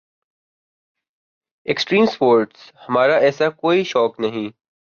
[1.65, 4.49] extreme sports ہمارا ایسا کوئی شوق نہیں